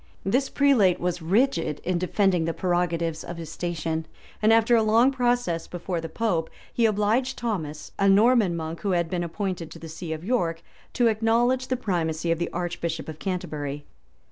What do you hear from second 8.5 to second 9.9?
monk, who had been appointed to the